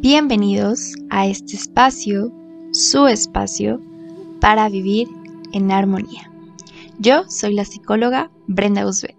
[0.00, 2.32] Bienvenidos a este espacio,
[2.70, 3.82] su espacio,
[4.40, 5.08] para vivir
[5.52, 6.30] en armonía.
[7.00, 9.16] Yo soy la psicóloga Brenda Usbet.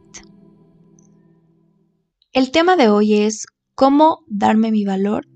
[2.31, 3.45] El tema de hoy es
[3.75, 5.27] cómo darme mi valor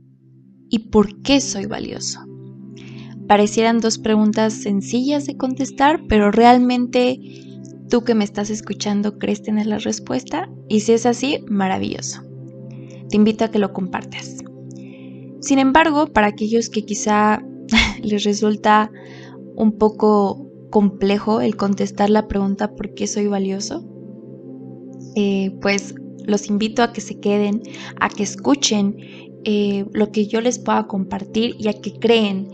[0.70, 2.22] y por qué soy valioso.
[3.28, 7.20] Parecieran dos preguntas sencillas de contestar, pero realmente
[7.90, 12.22] tú que me estás escuchando crees tener la respuesta y si es así, maravilloso.
[13.10, 14.38] Te invito a que lo compartas.
[15.44, 17.44] Sin embargo, para aquellos que quizá
[18.02, 18.90] les resulta
[19.56, 23.84] un poco complejo el contestar la pregunta ¿por qué soy valioso?
[25.16, 27.62] Eh, pues los invito a que se queden,
[28.00, 28.96] a que escuchen
[29.44, 32.48] eh, lo que yo les pueda compartir y a que creen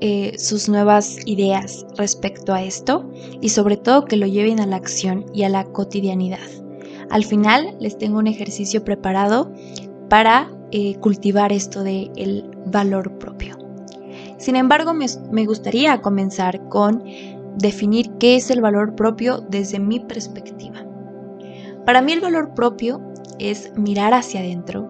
[0.00, 3.08] eh, sus nuevas ideas respecto a esto
[3.40, 6.40] y sobre todo que lo lleven a la acción y a la cotidianidad.
[7.08, 9.52] Al final les tengo un ejercicio preparado
[10.08, 13.58] para eh, cultivar esto del el valor propio.
[14.38, 17.04] Sin embargo, me, me gustaría comenzar con
[17.58, 20.86] definir qué es el valor propio desde mi perspectiva.
[21.84, 23.02] Para mí el valor propio
[23.38, 24.88] es mirar hacia adentro,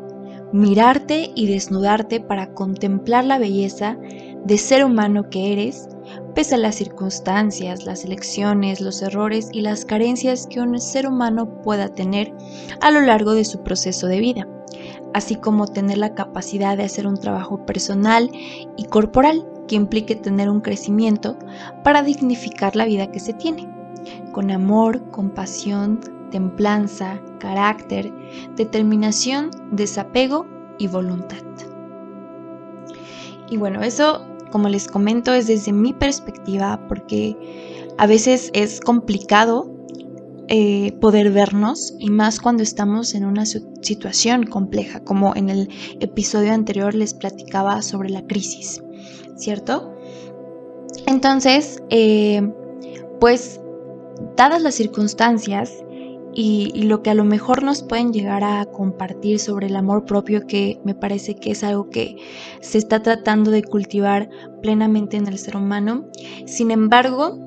[0.52, 3.98] mirarte y desnudarte para contemplar la belleza
[4.44, 5.89] de ser humano que eres,
[6.34, 11.61] pese a las circunstancias, las elecciones, los errores y las carencias que un ser humano
[11.62, 12.33] pueda tener
[12.80, 14.46] a lo largo de su proceso de vida
[15.14, 18.30] así como tener la capacidad de hacer un trabajo personal
[18.77, 21.38] y corporal que implique tener un crecimiento
[21.84, 23.68] para dignificar la vida que se tiene,
[24.33, 28.12] con amor, compasión, templanza, carácter,
[28.56, 30.46] determinación, desapego
[30.78, 31.38] y voluntad.
[33.48, 39.70] Y bueno, eso, como les comento, es desde mi perspectiva porque a veces es complicado
[40.55, 46.53] eh, poder vernos y más cuando estamos en una situación compleja, como en el episodio
[46.53, 48.83] anterior les platicaba sobre la crisis,
[49.34, 49.97] ¿cierto?
[51.06, 52.47] Entonces, eh,
[53.19, 53.62] pues,
[54.36, 55.73] dadas las circunstancias
[56.35, 60.05] y, y, lo que a lo mejor nos pueden llegar a compartir sobre el amor
[60.05, 62.17] propio, que me parece que es algo que
[62.61, 64.29] se está tratando de cultivar
[64.61, 66.05] plenamente en el ser humano,
[66.45, 67.39] sin embargo,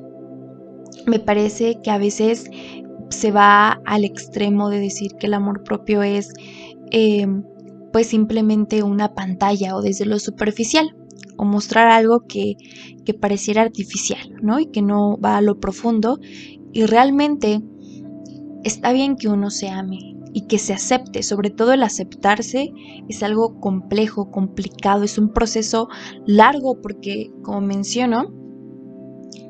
[1.05, 2.49] me parece que a veces
[3.09, 6.33] se va al extremo de decir que el amor propio es
[6.91, 7.43] em,
[7.91, 10.95] pues simplemente una pantalla o desde lo superficial
[11.37, 12.55] o mostrar algo que,
[13.05, 14.59] que pareciera artificial, ¿no?
[14.59, 16.19] Y que no va a lo profundo
[16.73, 17.61] y realmente
[18.63, 22.73] está bien que uno se ame y que se acepte, sobre todo el aceptarse
[23.07, 25.87] es algo complejo, complicado, es un proceso
[26.25, 28.33] largo porque, como menciono,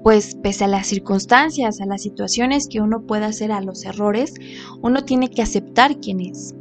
[0.05, 4.35] pues pese a las circunstancias, a las situaciones que uno pueda hacer, a los errores,
[4.83, 6.53] uno tiene que aceptar quién es.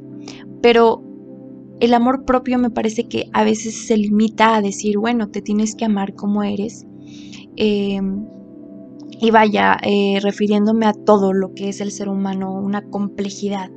[0.63, 1.05] Pero
[1.79, 5.75] el amor propio me parece que a veces se limita a decir, bueno, te tienes
[5.75, 6.87] que amar como eres.
[7.57, 8.27] Em,
[9.21, 13.71] y vaya, eh, refiriéndome a todo lo que es el ser humano, una complejidad.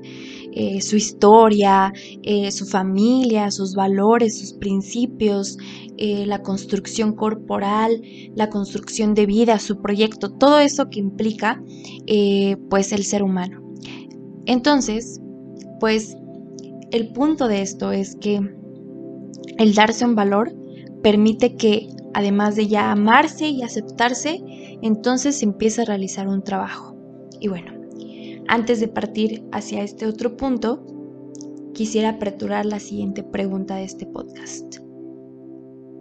[0.59, 5.55] Eh, su historia, eh, su familia, sus valores, sus principios,
[5.97, 8.01] eh, la construcción corporal,
[8.33, 11.61] la construcción de vida, su proyecto, todo eso que implica
[12.71, 13.61] pues el ser humano.
[14.47, 15.21] Entonces,
[15.79, 16.17] pues
[16.89, 18.39] el punto de esto es que
[19.59, 20.55] el darse un valor
[21.03, 24.41] permite que además de ya amarse y aceptarse,
[24.81, 26.95] entonces se empieza a realizar un trabajo.
[27.39, 27.76] Y bueno,
[28.47, 30.85] antes de partir hacia este otro punto,
[31.73, 34.77] quisiera aperturar la siguiente pregunta de este podcast.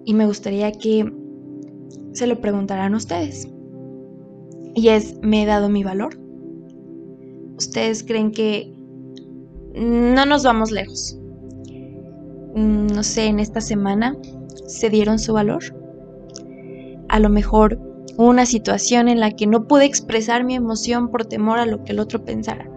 [0.05, 1.13] Y me gustaría que
[2.13, 3.49] se lo preguntaran ustedes.
[4.75, 6.19] Y es, ¿me he dado mi valor?
[7.59, 8.73] ¿Ustedes creen que
[9.75, 11.19] no nos vamos lejos?
[12.55, 14.17] Mm, no sé, en esta semana
[14.67, 15.63] se dieron su valor.
[17.09, 17.79] A lo mejor
[18.17, 21.93] una situación en la que no pude expresar mi emoción por temor a lo que
[21.93, 22.71] el otro pensara.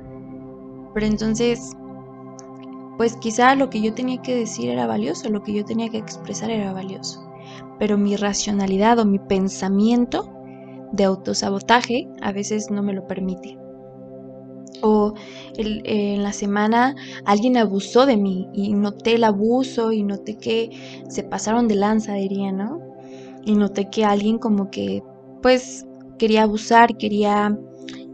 [0.94, 1.72] Pero entonces,
[2.98, 5.98] pues quizá lo que yo tenía que decir era valioso, lo que yo tenía que
[5.98, 7.26] expresar era valioso.
[7.80, 10.30] Pero mi racionalidad o mi pensamiento
[10.92, 13.58] de autosabotaje a veces no me lo permite.
[14.82, 15.14] O
[15.56, 16.96] en la semana
[17.26, 20.70] alguien abusó de mí y noté el abuso y noté que
[21.10, 22.82] se pasaron de lanza, diría, ¿no?
[23.46, 25.04] Y noté que alguien como que
[25.42, 25.86] pues
[26.18, 27.58] quería abusar, quería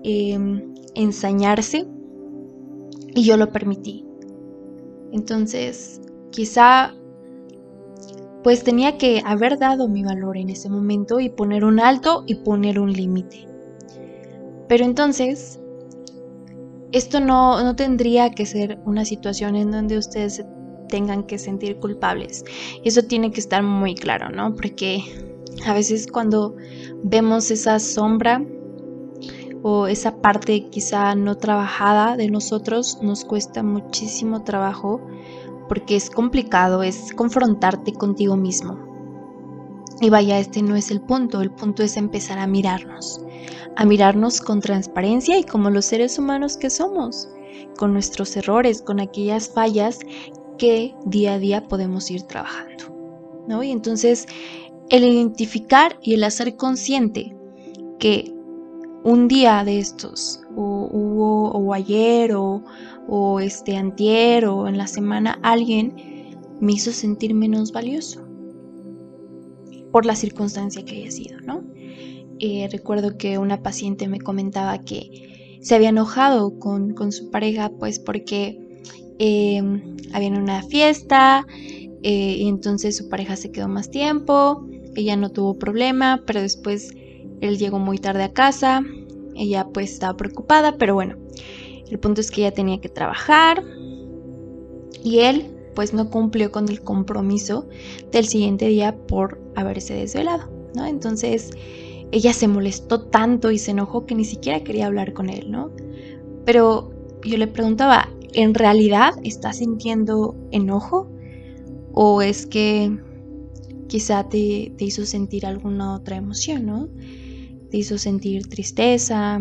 [0.04, 1.86] em, ensañarse
[3.14, 4.06] y yo lo permití.
[5.12, 6.02] Entonces,
[6.32, 6.94] quizá
[8.44, 12.36] pues tenía que haber dado mi valor en ese momento y poner un alto y
[12.36, 13.48] poner un límite.
[14.68, 15.60] Pero entonces,
[16.92, 20.46] esto no, no, tendría que ser una situación en donde ustedes
[20.90, 22.46] tengan que sentir culpables.
[22.84, 24.54] Eso tiene que estar muy claro, ¿no?
[24.56, 25.02] Porque
[25.64, 26.56] a veces cuando
[27.04, 28.44] vemos esa sombra
[29.64, 35.02] o esa parte quizá no trabajada de nosotros, nos cuesta muchísimo trabajo
[35.68, 38.78] porque es complicado, es confrontarte contigo mismo.
[40.02, 43.22] Y vaya, este no es el punto, el punto es empezar a mirarnos,
[43.76, 47.30] a mirarnos con transparencia y como los seres humanos que somos,
[47.78, 50.00] con nuestros errores, con aquellas fallas
[50.58, 52.96] que día a día podemos ir trabajando.
[53.48, 53.64] ¿no?
[53.64, 54.28] Y entonces
[54.90, 57.36] el identificar y el hacer consciente
[58.00, 58.32] que
[59.04, 62.64] un día de estos, o, o ayer, o,
[63.08, 65.94] o este antier, o en la semana, alguien
[66.60, 68.22] me hizo sentir menos valioso
[69.92, 71.64] por la circunstancia que haya sido, ¿no?
[72.40, 78.00] Eh, recuerdo que una paciente me comentaba que se había enojado con, su pareja, pues
[78.00, 78.60] porque
[79.20, 79.62] eh,
[80.12, 81.48] había una fiesta
[82.04, 86.94] eh, y entonces su pareja se quedó más tiempo, ella no tuvo problema, pero después
[87.42, 88.84] él llegó muy tarde a casa,
[89.36, 91.18] ella pues estaba preocupada, pero bueno,
[91.90, 93.64] el punto es que ella tenía que trabajar
[95.04, 95.46] y él
[95.76, 97.68] pues no cumplió con el compromiso
[98.12, 100.86] del siguiente día por haberse desvelado, ¿no?
[100.86, 101.52] Entonces
[102.12, 105.72] ella se molestó tanto y se enojó que ni siquiera quería hablar con él, ¿no?
[106.46, 106.92] Pero
[107.24, 111.10] yo le preguntaba, ¿en realidad estás sintiendo enojo?
[111.92, 112.98] ¿O es que
[113.88, 116.90] quizá te, hizo sentir alguna otra emoción, ¿no?
[117.70, 119.40] Te hizo sentir tristeza,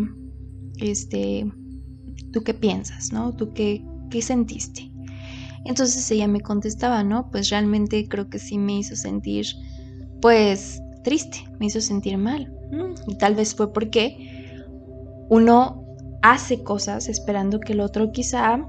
[0.79, 1.51] este,
[2.33, 3.35] ¿tú qué piensas, no?
[3.35, 4.91] ¿Tú qué, qué sentiste?
[5.65, 7.31] Entonces ella me contestaba, ¿no?
[7.31, 9.47] Pues realmente creo que sí me hizo sentir,
[10.21, 12.53] pues, triste, me hizo sentir mal.
[13.07, 14.63] Y tal vez fue porque
[15.29, 15.85] uno
[16.23, 18.69] hace cosas esperando que el otro quizá,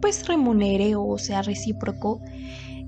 [0.00, 2.20] pues, remunere o sea recíproco.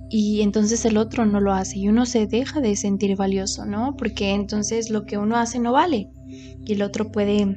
[0.08, 3.96] Y entonces el otro no lo hace y uno se deja de sentir valioso, ¿no?
[3.96, 6.10] Porque entonces lo que uno hace no vale
[6.64, 7.56] y el otro puede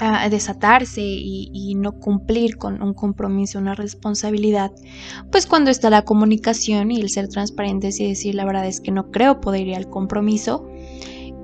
[0.00, 4.72] a desatarse y, no cumplir con un compromiso, una responsabilidad,
[5.30, 8.92] pues cuando está la comunicación y el ser transparentes y decir la verdad es que
[8.92, 10.68] no creo poder ir al compromiso,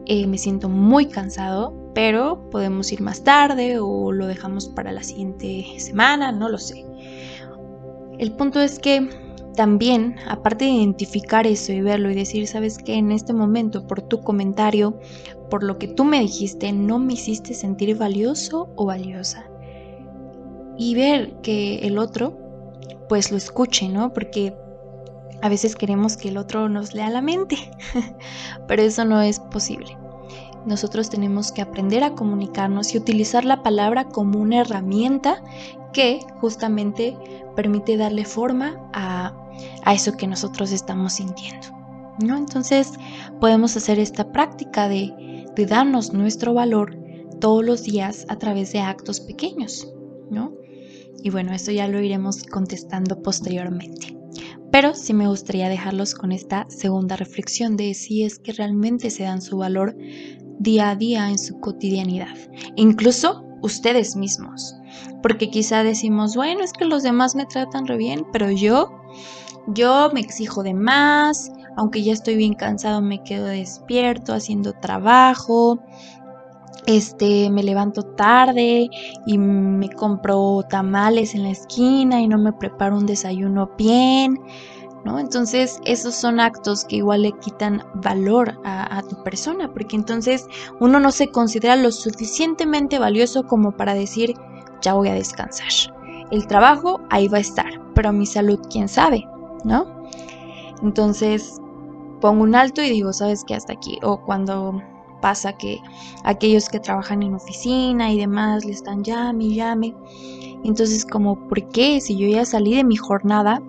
[0.06, 5.02] eh, me siento muy cansado, pero podemos ir más tarde o lo dejamos para la
[5.02, 6.84] siguiente semana, no lo sé.
[8.18, 9.08] El punto es que
[9.56, 14.02] también, aparte de identificar eso y verlo y decir, sabes que en este momento por
[14.02, 15.00] tu comentario,
[15.50, 19.46] por lo que tú me dijiste, no me hiciste sentir valioso o valiosa.
[20.78, 22.38] Y ver que el otro,
[23.08, 24.12] pues lo escuche, ¿no?
[24.12, 24.54] Porque
[25.42, 27.56] a veces queremos que el otro nos lea la mente,
[28.68, 29.96] pero eso no es posible.
[30.66, 35.42] Nosotros tenemos que aprender a comunicarnos y utilizar la palabra como una herramienta
[35.92, 37.16] que justamente
[37.54, 39.32] permite darle forma a
[39.84, 41.68] a eso que nosotros estamos sintiendo.
[42.24, 42.36] ¿no?
[42.36, 42.92] Entonces
[43.40, 46.96] podemos hacer esta práctica de, de darnos nuestro valor
[47.40, 49.88] todos los días a través de actos pequeños.
[50.30, 50.52] ¿no?
[51.22, 54.16] Y bueno, eso ya lo iremos contestando posteriormente.
[54.70, 59.22] Pero sí me gustaría dejarlos con esta segunda reflexión de si es que realmente se
[59.22, 59.96] dan su valor
[60.58, 62.36] día a día en su cotidianidad.
[62.76, 64.74] Incluso ustedes mismos.
[65.22, 68.90] Porque quizá decimos, bueno, es que los demás me tratan re bien, pero yo
[69.68, 75.78] yo me exijo de más, aunque ya estoy bien cansado, me quedo despierto haciendo trabajo.
[76.86, 78.88] Este, me levanto tarde
[79.26, 84.38] y me compro tamales en la esquina y no me preparo un desayuno bien,
[85.04, 85.18] ¿no?
[85.18, 90.46] Entonces, esos son actos que igual le quitan valor a, a tu persona, porque entonces
[90.78, 94.34] uno no se considera lo suficientemente valioso como para decir,
[94.80, 95.66] ya voy a descansar.
[96.30, 99.26] El trabajo ahí va a estar, pero mi salud, quién sabe.
[99.66, 99.86] ¿No?
[100.82, 101.60] Entonces
[102.20, 103.54] pongo un alto y digo, ¿sabes qué?
[103.54, 103.98] Hasta aquí.
[104.02, 104.80] O cuando
[105.20, 105.80] pasa que
[106.24, 109.94] aquellos que trabajan en oficina y demás le están llame llame.
[110.64, 112.00] Entonces, como, ¿por qué?
[112.00, 113.62] Si yo ya salí de mi jornada,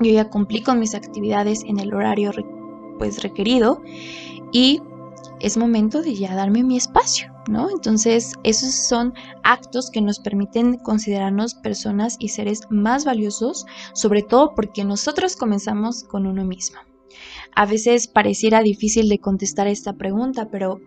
[0.00, 2.30] yo ya cumplí con mis actividades en el horario
[2.98, 3.82] pues requerido
[4.52, 4.82] y
[5.40, 7.70] es momento de ya darme mi espacio, ¿no?
[7.70, 14.54] Entonces, esos son actos que nos permiten considerarnos personas y seres más valiosos, sobre todo
[14.54, 16.78] porque nosotros comenzamos con uno mismo.
[17.54, 20.80] A veces pareciera difícil de contestar esta pregunta, pero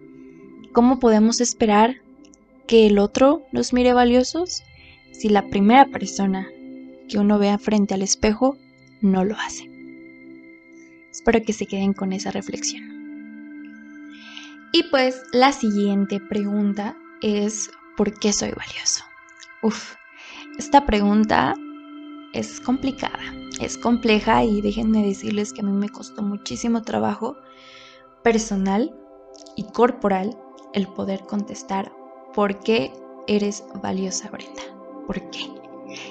[0.73, 1.97] ¿cómo podemos esperar
[2.67, 4.63] que el otro nos mire valiosos
[5.11, 6.47] si la primera persona
[7.07, 8.57] que uno vea frente al espejo
[9.01, 9.69] no lo hace?
[11.11, 12.98] Espero que se queden con esa reflexión.
[14.71, 19.03] Y pues la siguiente pregunta es, ¿por qué soy valioso?
[19.63, 19.95] Uf,
[20.57, 21.55] esta pregunta
[22.33, 23.19] es complicada.
[23.59, 27.35] es compleja y déjenme decirles que a mí me costó muchísimo trabajo
[28.23, 28.95] personal
[29.57, 30.37] y corporal
[30.73, 31.91] el poder contestar
[32.33, 32.93] por qué
[33.27, 34.61] eres valiosa, Brenda.
[35.07, 35.39] ¿Por qué?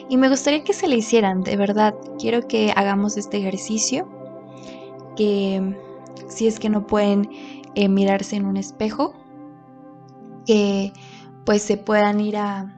[0.09, 1.95] Y me gustaría que se le hicieran, de verdad.
[2.19, 4.09] Quiero que hagamos este ejercicio.
[5.17, 5.77] Que
[6.29, 7.29] si es que no pueden
[7.75, 9.15] eh, mirarse en un espejo,
[10.47, 10.93] que
[11.45, 12.75] pues se puedan ir a,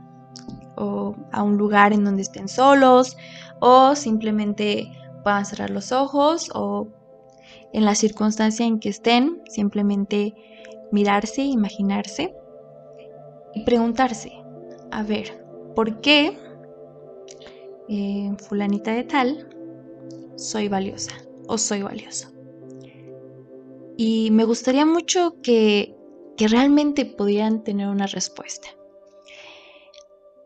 [1.32, 3.16] a un lugar en donde estén solos
[3.60, 4.90] o simplemente
[5.22, 6.88] puedan cerrar los ojos o
[7.72, 10.34] en la circunstancia en que estén, simplemente
[10.90, 12.34] mirarse, imaginarse
[13.54, 14.32] y preguntarse,
[14.90, 15.44] a ver,
[15.74, 16.36] ¿por qué
[17.88, 19.48] eh, fulanita de tal
[20.36, 21.12] soy valiosa
[21.46, 22.28] o soy valioso?
[24.02, 25.94] Y me gustaría mucho que,
[26.38, 28.68] que realmente pudieran tener una respuesta.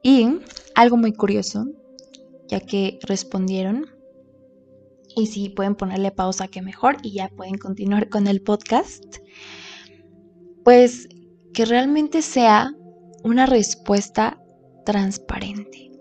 [0.02, 0.40] Y
[0.74, 1.64] algo muy curioso,
[2.48, 3.86] ya que respondieron,
[5.14, 9.18] y si pueden ponerle pausa, que mejor, y ya pueden continuar con el podcast.
[10.64, 11.08] Pues
[11.52, 12.74] que realmente sea
[13.22, 14.42] una respuesta
[14.84, 15.92] transparente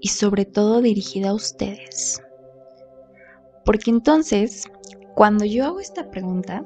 [0.00, 2.22] y sobre todo dirigida a ustedes.
[3.64, 4.68] Porque entonces,
[5.18, 6.64] cuando yo hago esta pregunta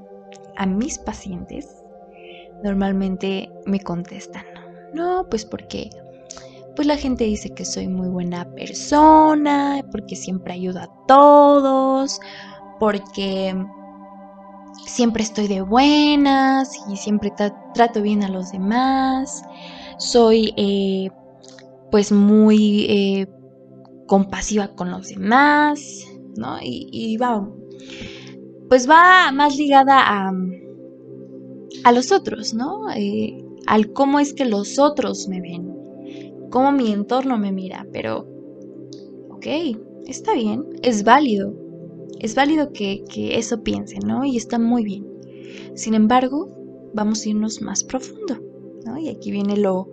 [0.58, 1.74] a mis pacientes,
[2.62, 4.44] normalmente me contestan,
[4.92, 5.88] no, pues porque
[6.76, 12.20] pues la gente dice que soy muy buena persona, porque siempre ayudo a todos,
[12.78, 13.56] porque
[14.84, 17.32] siempre estoy de buenas y siempre
[17.72, 19.42] trato bien a los demás,
[19.96, 21.08] soy eh,
[21.90, 23.28] pues muy eh,
[24.06, 26.04] compasiva con los demás,
[26.36, 26.58] ¿no?
[26.60, 27.48] Y, va,
[28.72, 30.32] pues va más ligada a,
[31.84, 32.90] a los otros, ¿no?
[32.96, 35.72] Eh, al cómo es que los otros me ven
[36.48, 38.26] cómo mi entorno me mira, pero,
[39.28, 39.46] ok,
[40.06, 41.54] está bien, es válido,
[42.18, 44.24] es válido que, eso piense, ¿no?
[44.24, 45.06] Y está muy bien.
[45.74, 46.48] Sin embargo,
[46.94, 48.40] vamos a irnos más profundo,
[48.86, 48.98] ¿no?
[48.98, 49.90] Y aquí viene lo,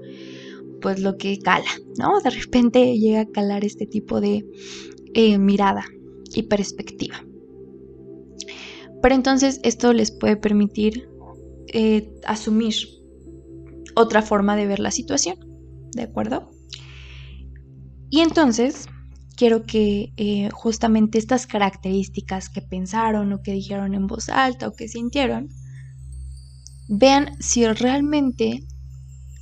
[0.79, 2.21] pues lo que cala, ¿no?
[2.21, 4.45] De repente llega a calar este tipo de
[5.15, 5.83] eh, mirada
[6.33, 7.25] y perspectiva.
[9.01, 11.09] Pero entonces esto les puede permitir
[11.67, 12.75] eh, asumir
[13.95, 15.49] otra forma de ver la situación.
[15.93, 16.51] ¿de acuerdo?
[18.09, 18.87] Y entonces
[19.35, 24.73] quiero que eh, justamente estas características que pensaron o que dijeron en voz alta o
[24.73, 25.49] que sintieron,
[26.87, 28.63] vean si realmente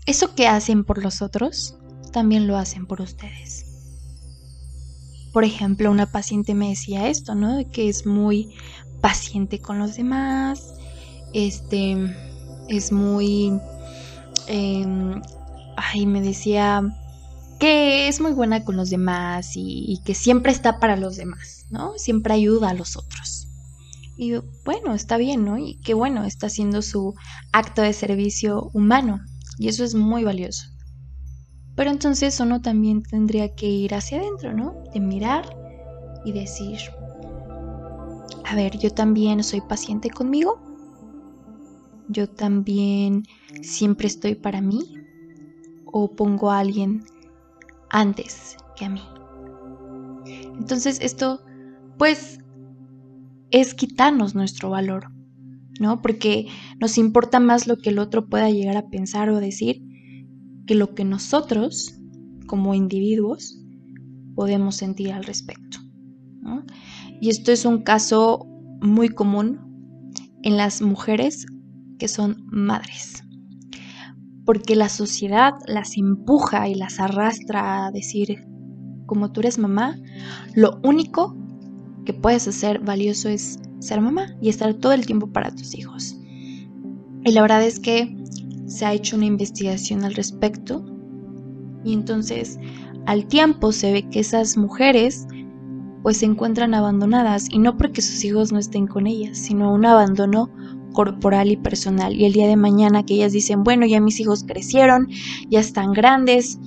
[0.06, 1.78] eso que hacen por los otros,
[2.12, 3.66] también lo hacen por ustedes.
[5.34, 7.60] Por ejemplo, una paciente me decía esto, ¿no?
[7.72, 8.56] Que es muy
[9.02, 10.74] paciente con los demás,
[11.34, 11.98] este,
[12.70, 13.60] es muy
[14.48, 15.22] em,
[15.78, 16.84] ay, me decía
[17.60, 21.94] que es muy buena con los demás y, que siempre está para los demás, ¿no?
[21.98, 23.48] Siempre ayuda a los otros.
[24.18, 24.34] Y
[24.66, 25.58] bueno, está bien, ¿no?
[25.58, 27.16] Y qué bueno, está haciendo su
[27.54, 29.22] acto de servicio humano.
[29.60, 30.68] Y eso es muy valioso.
[31.76, 34.84] Pero entonces uno también tendría que ir hacia adentro, ¿no?
[34.94, 35.56] De mirar
[36.26, 36.80] y decir,
[38.50, 40.62] a ver, yo también soy paciente conmigo.
[42.08, 43.24] Yo también
[43.62, 44.94] siempre estoy para mí
[45.86, 47.04] o pongo a alguien
[47.90, 49.02] antes que a mí.
[50.58, 51.44] Entonces esto
[51.98, 52.40] pues
[53.52, 55.12] es quitarnos nuestro valor,
[55.82, 56.02] ¿no?
[56.02, 56.48] Porque
[56.80, 59.82] nos importa más lo que el otro pueda llegar a pensar o decir
[60.66, 62.00] que lo que nosotros
[62.46, 63.62] como individuos
[64.36, 65.80] podemos sentir al respecto.
[67.20, 68.46] Y esto es un caso
[68.82, 69.60] muy común
[70.44, 71.46] en las mujeres
[71.98, 73.24] que son madres
[74.48, 78.48] porque la sociedad las empuja y las arrastra a decir,
[79.06, 80.00] como tú eres mamá,
[80.56, 81.36] lo único
[82.06, 86.18] que puedes hacer valioso es ser mamá y estar todo el tiempo para tus hijos.
[87.26, 88.16] Y la verdad es que
[88.68, 90.86] se ha hecho una investigación al respecto
[91.84, 92.58] y entonces
[93.06, 95.28] al tiempo se ve que esas mujeres
[96.04, 99.86] pues se encuentran abandonadas y no porque sus hijos no estén con ellas, sino un
[99.86, 100.50] abandono
[100.94, 102.16] corporal y personal.
[102.16, 105.08] Y el día de mañana que ellas dicen, bueno, ya mis hijos crecieron,
[105.50, 106.60] ya están grandes,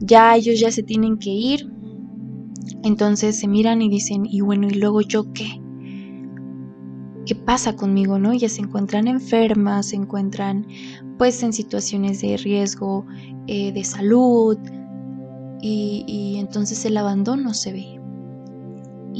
[0.00, 1.72] ya ellos ya se tienen que ir.
[2.82, 5.60] Entonces se miran y dicen, y bueno, ¿y luego yo qué?
[7.24, 8.32] ¿Qué pasa conmigo, no?
[8.32, 10.66] Ellas se encuentran enfermas, se encuentran
[11.18, 13.04] pues en situaciones de riesgo
[13.46, 14.56] eh, de salud
[15.60, 17.97] y, y entonces el abandono se ve.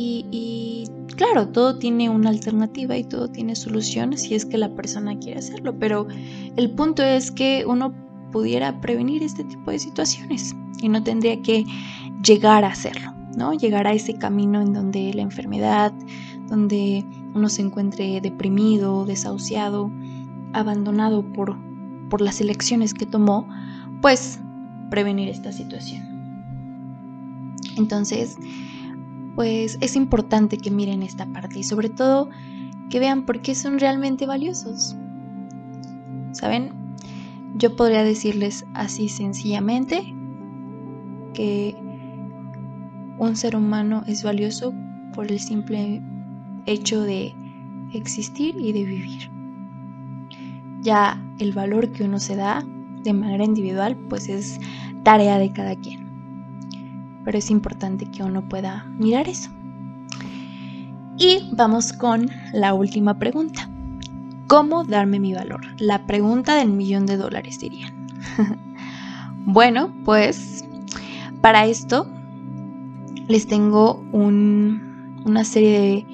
[0.01, 0.85] Y,
[1.17, 5.41] claro, todo tiene una alternativa y todo tiene solución si es que la persona quiere
[5.41, 6.07] hacerlo, pero
[6.57, 7.93] el punto es que uno
[8.31, 11.65] pudiera prevenir este tipo de situaciones y no tendría que
[12.25, 13.55] llegar a hacerlo, ¿no?
[13.55, 15.93] Llegar a ese camino en donde la enfermedad,
[16.49, 19.91] donde uno se encuentre deprimido, desahuciado,
[20.53, 21.57] abandonado por,
[22.09, 23.49] por las elecciones que tomó,
[24.01, 24.39] pues
[24.91, 26.07] prevenir esta situación.
[27.77, 28.37] Entonces,
[29.39, 32.29] pues es importante que miren esta parte y sobre todo
[32.91, 34.97] que vean por qué son realmente valiosos.
[36.33, 36.73] ¿Saben?
[37.55, 40.13] Yo podría decirles así sencillamente
[41.35, 41.77] que
[43.21, 44.75] un ser humano es valioso
[45.15, 46.03] por el simple
[46.67, 47.33] hecho de
[47.95, 49.31] existir y de vivir.
[50.83, 52.67] Ya el valor que uno se da
[53.05, 54.59] de manera individual pues es
[55.05, 56.08] tarea de cada quien.
[57.29, 59.51] Pero es importante que uno pueda mirar eso.
[61.19, 63.69] Y vamos con la última pregunta.
[64.47, 65.61] ¿Cómo darme mi valor?
[65.79, 68.07] La pregunta del millón de dólares dirían.
[69.45, 70.65] bueno, pues
[71.43, 72.11] para esto
[73.27, 76.07] les tengo una serie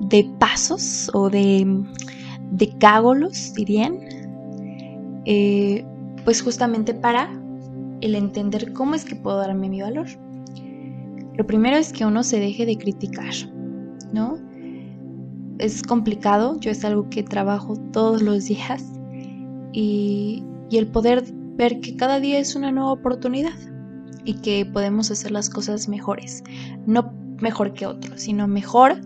[0.00, 1.84] de, pasos o de,
[2.50, 4.00] de cágolos, dirían,
[5.26, 5.86] eh,
[6.24, 7.30] pues justamente para
[8.00, 10.08] el entender cómo es que puedo darme mi valor.
[11.36, 13.34] Lo primero es que uno se deje de criticar,
[14.12, 14.38] ¿no?
[15.58, 18.84] Es complicado, yo es algo que trabajo todos los días
[19.72, 21.24] y, el poder
[21.56, 23.54] ver que cada día es una nueva oportunidad
[24.24, 26.42] y que podemos hacer las cosas mejores.
[26.86, 29.00] No mejor que otros, sino mejor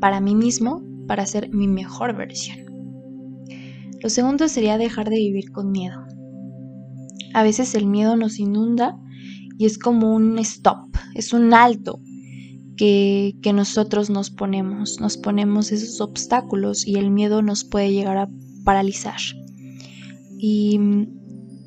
[0.00, 2.58] para mí mismo, para ser mi mejor versión.
[4.02, 6.04] Lo segundo sería dejar de vivir con miedo.
[7.34, 8.98] A veces el miedo nos inunda
[9.58, 12.00] y es como un stop, es un alto
[12.76, 18.18] que, que nosotros nos ponemos, nos ponemos esos obstáculos y el miedo nos puede llegar
[18.18, 18.28] a
[18.64, 19.20] paralizar.
[20.38, 20.78] Y,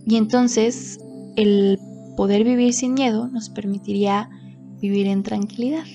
[0.06, 1.00] y entonces
[1.36, 1.80] el
[2.16, 4.30] poder vivir sin miedo nos permitiría
[4.82, 5.86] vivir en tranquilidad.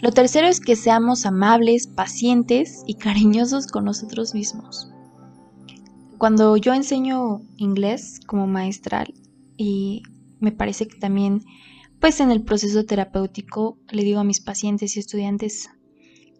[0.00, 4.90] Lo tercero es que seamos amables, pacientes y cariñosos con nosotros mismos.
[6.18, 9.06] Cuando yo enseño inglés como maestra
[9.56, 10.02] y
[10.40, 11.42] me parece que también
[12.00, 15.70] pues en el proceso terapéutico le digo a mis pacientes y estudiantes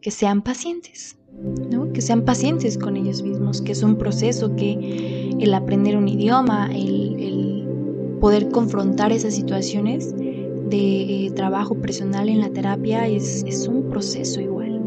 [0.02, 1.16] que sean pacientes,
[1.70, 1.92] ¿no?
[1.92, 6.70] que sean pacientes con ellos mismos, que es un proceso que el aprender un idioma,
[6.74, 13.88] el, el poder confrontar esas situaciones de eh, trabajo personal en la terapia es, un
[13.88, 14.80] proceso igual.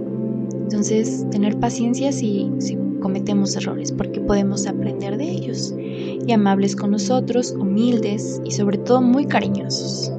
[0.53, 5.73] Entonces, tener paciencia si, si cometemos errores, porque podemos aprender de ellos.
[5.77, 10.11] Y amables con nosotros, humildes y sobre todo muy cariñosos.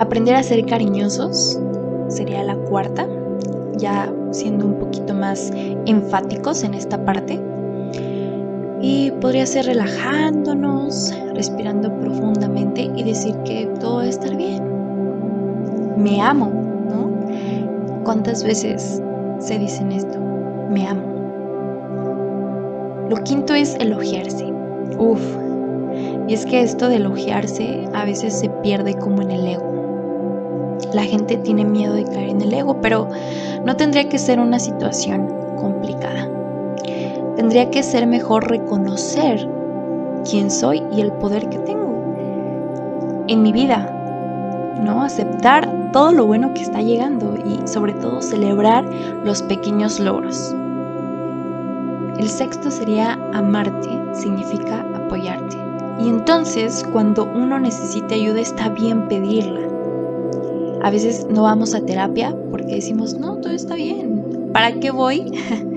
[0.00, 1.58] Aprender a ser cariñosos
[2.08, 3.06] sería la cuarta,
[3.78, 5.52] ya siendo un poquito más
[5.86, 7.40] enfáticos en esta parte
[8.84, 14.62] y podría ser relajándonos, respirando profundamente y decir que todo va a estar bien.
[15.96, 16.50] Me amo,
[16.90, 18.04] ¿no?
[18.04, 19.00] ¿Cuántas veces
[19.38, 20.23] se dicen esto?
[20.74, 21.02] Me amo.
[23.08, 24.52] Lo quinto es elogiarse.
[24.98, 25.20] Uf.
[26.26, 30.74] Y es que esto de elogiarse a veces se pierde como en el ego.
[30.92, 33.08] La gente tiene miedo de caer en el ego, pero
[33.64, 35.28] no tendría que ser una situación
[35.60, 36.28] complicada.
[37.36, 39.48] Tendría que ser mejor reconocer
[40.28, 41.84] quién soy y el poder que tengo
[43.28, 45.04] en mi vida, ¿no?
[45.04, 48.84] Aceptar todo lo bueno que está llegando y sobre todo celebrar
[49.24, 50.52] los pequeños logros.
[52.18, 55.56] El sexto sería amarte, significa apoyarte.
[56.00, 59.60] Y entonces cuando uno necesite ayuda está bien pedirla.
[60.82, 64.50] A veces no vamos a terapia porque decimos, no, todo está bien.
[64.52, 65.32] ¿Para qué voy?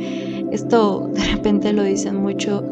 [0.51, 2.63] Esto de repente lo dicen mucho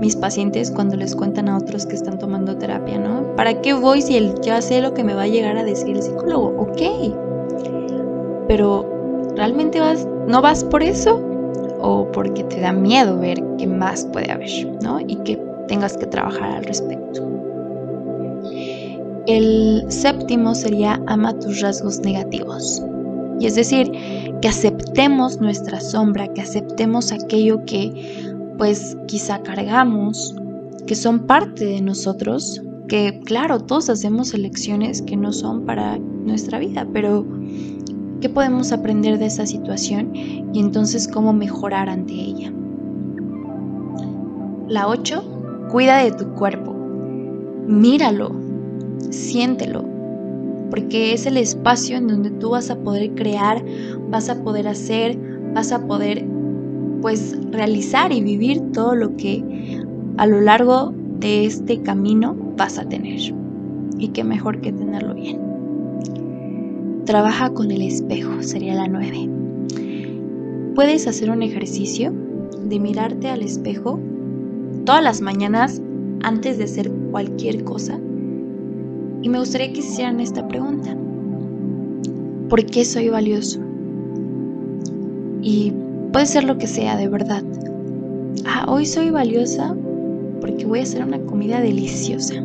[0.00, 3.36] mis pacientes cuando les cuentan a otros que están tomando terapia, ¿no?
[3.36, 6.02] ¿Para qué voy si ya sé lo que me va a llegar a decir el
[6.02, 6.54] psicólogo?
[6.58, 7.14] Ok.
[8.48, 8.86] Pero
[9.36, 11.29] ¿realmente vas, no vas por eso?
[11.82, 14.50] ¿O porque te da miedo ver qué más puede haber,
[14.82, 15.00] ¿no?
[15.00, 15.36] Y que
[15.68, 17.26] tengas que trabajar al respecto.
[19.26, 22.82] El séptimo sería ama tus rasgos negativos.
[23.38, 23.90] Y es decir,
[24.42, 30.34] que aceptemos nuestra sombra, que aceptemos aquello que pues quizá cargamos,
[30.86, 36.58] que son parte de nosotros, que claro, todos hacemos elecciones que no son para nuestra
[36.58, 37.24] vida, pero
[38.20, 42.52] ¿qué podemos aprender de esa situación y entonces cómo mejorar ante ella?
[44.68, 46.74] La 8, cuida de tu cuerpo.
[47.66, 48.32] Míralo,
[49.10, 49.84] siéntelo,
[50.70, 53.64] porque es el espacio en donde tú vas a poder crear,
[54.10, 55.18] vas a poder hacer,
[55.54, 56.24] vas a poder
[57.02, 59.82] pues realizar y vivir todo lo que
[60.18, 63.20] a lo largo de este camino vas a tener.
[63.98, 65.49] y qué mejor que tenerlo bien.
[67.10, 69.28] Trabaja con el espejo, sería la 9.
[70.76, 72.12] Puedes hacer un ejercicio
[72.68, 73.98] de mirarte al espejo
[74.84, 75.82] todas las mañanas
[76.22, 77.98] antes de hacer cualquier cosa.
[79.22, 80.96] Y me gustaría que hicieran esta pregunta.
[82.48, 83.58] ¿Por qué soy valioso?
[85.42, 85.72] Y
[86.12, 87.42] puede ser lo que sea, de verdad.
[88.46, 89.74] Ah, hoy soy valiosa
[90.40, 92.36] porque voy a hacer una comida deliciosa.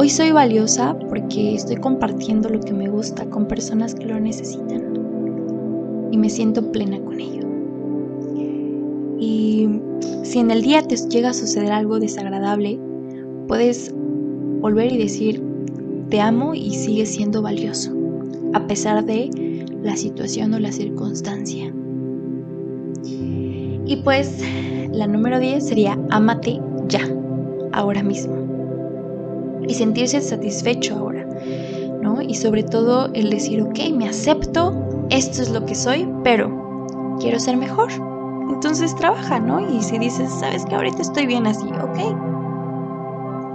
[0.00, 4.94] Hoy soy valiosa porque estoy compartiendo lo que me gusta con personas que lo necesitan.
[6.12, 7.42] Y me siento plena con ello.
[9.18, 9.68] Y
[10.22, 12.78] si en el día te llega a suceder algo desagradable,
[13.48, 13.92] puedes
[14.60, 15.42] volver y decir,
[16.10, 17.92] te amo y sigues siendo valioso,
[18.52, 21.74] a pesar de la situación o la circunstancia.
[23.02, 24.44] Y pues
[24.92, 27.00] la número 10 sería amate ya,
[27.72, 28.47] ahora mismo.
[29.68, 31.26] Y sentirse satisfecho ahora,
[32.02, 32.20] ¿no?
[32.22, 37.38] Y sobre todo el decir, ok, me acepto, esto es lo que soy, pero quiero
[37.38, 37.90] ser mejor.
[38.50, 39.60] Entonces trabaja, ¿no?
[39.60, 42.16] Y si dices, sabes que ahorita estoy bien así, ok.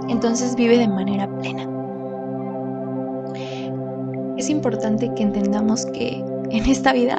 [0.08, 1.68] Entonces vive de manera plena.
[4.36, 7.18] Es importante que entendamos que en esta vida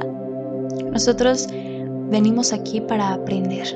[0.91, 1.47] nosotros
[2.09, 3.67] venimos aquí para aprender.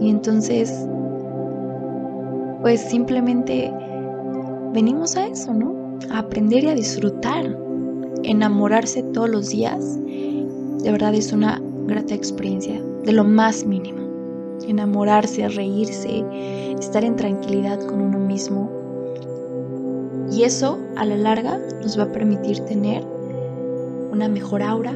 [0.00, 0.86] Y entonces,
[2.62, 3.72] pues simplemente
[4.72, 5.98] venimos a eso, ¿no?
[6.10, 7.58] A aprender y a disfrutar.
[8.22, 9.98] Enamorarse todos los días,
[10.82, 14.00] de verdad es una grata experiencia, de lo más mínimo.
[14.66, 16.24] Enamorarse, reírse,
[16.78, 18.70] estar en tranquilidad con uno mismo.
[20.30, 23.04] Y eso, a la larga, nos va a permitir tener
[24.12, 24.92] una mejor aura,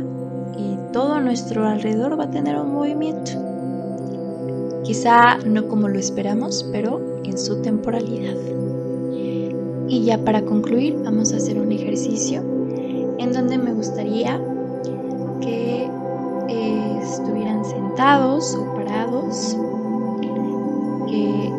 [0.56, 3.32] y todo nuestro alrededor va a tener un movimiento.
[4.84, 8.36] Quizá no como lo esperamos, pero en su temporalidad.
[9.88, 12.42] Y ya para concluir, vamos a hacer un ejercicio
[13.18, 14.40] en donde me gustaría
[15.40, 15.88] que
[16.48, 19.56] eh, estuvieran sentados o parados,
[21.06, 21.52] que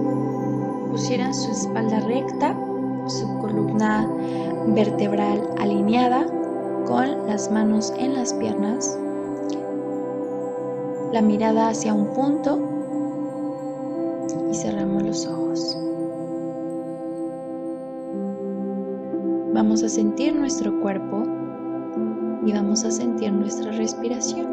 [0.91, 2.55] pusieran su espalda recta,
[3.07, 4.09] su columna
[4.67, 6.25] vertebral alineada
[6.85, 8.97] con las manos en las piernas,
[11.13, 12.59] la mirada hacia un punto
[14.51, 15.46] y cerramos los ojos.
[19.57, 21.23] Vamos a sentir nuestro cuerpo
[22.45, 24.45] y vamos a sentir nuestra respiración.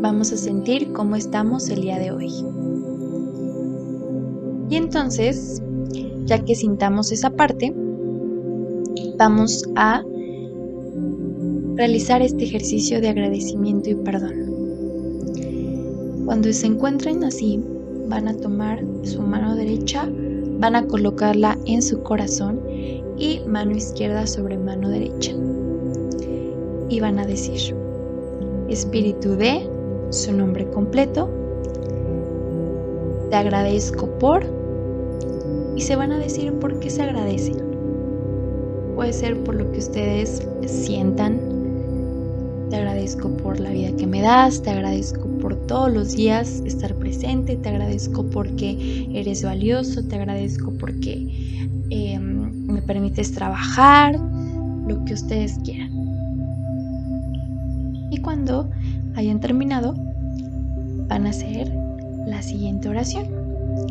[0.00, 2.32] Vamos a sentir cómo estamos el día de hoy.
[4.70, 5.62] Y entonces
[6.24, 7.70] ya que sintamos esa parte,
[9.18, 10.02] vamos a
[11.74, 14.32] realizar este ejercicio de agradecimiento y perdón.
[16.24, 17.62] Cuando se encuentren así,
[18.08, 20.08] van a tomar su mano derecha,
[20.58, 22.60] van a colocarla en su corazón
[23.16, 25.32] y mano izquierda sobre mano derecha.
[26.88, 27.74] Y van a decir,
[28.68, 29.68] Espíritu de
[30.10, 31.28] su nombre completo,
[33.30, 34.44] te agradezco por
[35.76, 37.56] y se van a decir por qué se agradecen.
[38.94, 41.57] Puede ser por lo que ustedes sientan.
[42.70, 46.94] Te agradezco por la vida que me das, te agradezco por todos los días estar
[46.94, 54.18] presente, te agradezco porque eres valioso, te agradezco porque em, me permites trabajar,
[54.86, 55.90] lo que ustedes quieran.
[58.10, 58.68] Y cuando
[59.14, 59.94] hayan terminado,
[61.08, 61.72] van a hacer
[62.26, 63.26] la siguiente oración.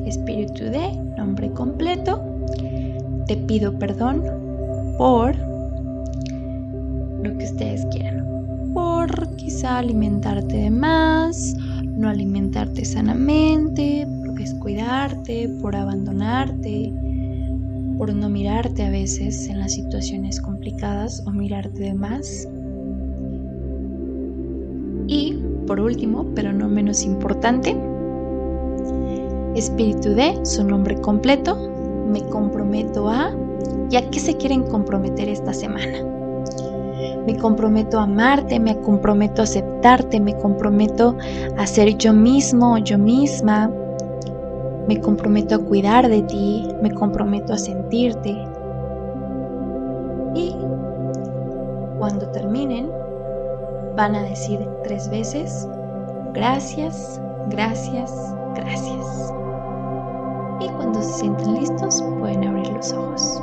[0.06, 2.22] Espíritu de nombre completo.
[3.28, 4.24] Te pido perdón
[4.98, 5.36] por
[7.24, 8.37] lo que ustedes quieran.
[8.74, 16.94] Por quizá alimentarte de más, no alimentarte sanamente, por descuidarte, por abandonarte,
[17.98, 22.48] por no mirarte a veces en las situaciones complicadas o mirarte de más.
[25.08, 27.76] Y por último, pero no menos importante,
[29.58, 31.58] Espíritu de su nombre completo,
[32.08, 33.32] me comprometo a,
[33.90, 36.17] ¿y a qué se quieren comprometer esta semana?
[37.28, 41.16] Me comprometo a amarte, me comprometo a aceptarte, me comprometo
[41.58, 43.70] a ser yo mismo, yo misma,
[44.88, 48.32] me comprometo a cuidar de ti, me comprometo a sentirte.
[50.34, 50.56] Y
[52.00, 52.90] cuando terminen,
[53.96, 55.68] van a decir tres veces,
[56.34, 59.34] gracias, gracias, gracias
[60.60, 63.42] y cuando se sienten listos pueden abrir los ojos.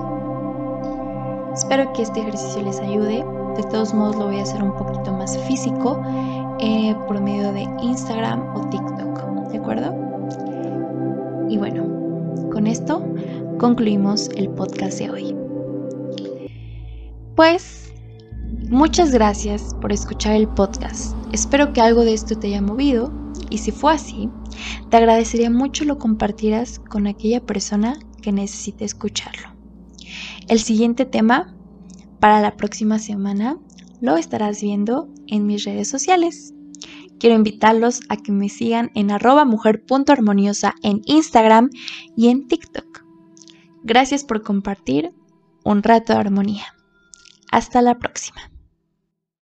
[1.55, 3.25] Espero que este ejercicio les ayude.
[3.57, 6.03] De todos modos lo voy a hacer un poquito más físico
[6.61, 9.51] eh, por medio de Instagram o TikTok.
[9.51, 9.95] ¿De acuerdo?
[11.49, 11.85] Y bueno,
[12.51, 13.03] con esto
[13.59, 15.37] concluimos el podcast de hoy.
[17.37, 17.93] Pues
[18.71, 21.15] muchas gracias por escuchar el podcast.
[21.33, 23.13] Espero que algo de esto te haya movido
[23.51, 24.29] y si fue así,
[24.91, 29.49] te agradecería mucho lo compartieras con aquella persona que necesite escucharlo.
[30.49, 31.54] El siguiente tema
[32.25, 33.59] para la próxima semana
[34.01, 36.55] lo estarás viendo en mis redes sociales.
[37.21, 41.69] Quiero invitarlos a que me sigan en arroba mujer.armoniosa en Instagram
[42.17, 43.05] y en TikTok.
[43.83, 45.13] Gracias por compartir
[45.65, 46.65] un rato de armonía.
[47.53, 48.54] Hasta la próxima.